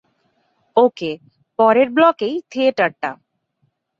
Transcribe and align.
ওকে, 0.77 1.11
পরের 1.59 1.87
ব্লকেই 1.89 2.35
থিয়েটারটা। 2.51 3.09